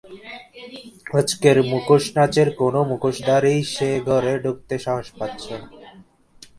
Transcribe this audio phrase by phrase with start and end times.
[1.13, 5.67] আজকের মুখোশনাচের কোনো মুখোশধারীই সে ঘরে ঢুকতে সাহস পাচ্ছে না।